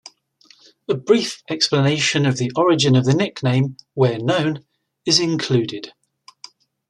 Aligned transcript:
A 0.89 0.95
brief 0.95 1.43
explanation 1.47 2.25
of 2.25 2.37
the 2.37 2.51
origin 2.55 2.95
of 2.95 3.05
the 3.05 3.13
nickname, 3.13 3.77
where 3.93 4.17
known, 4.17 4.65
is 5.05 5.19
included. 5.19 5.93